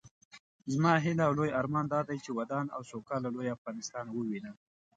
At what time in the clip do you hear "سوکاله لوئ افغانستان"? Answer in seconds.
2.91-4.05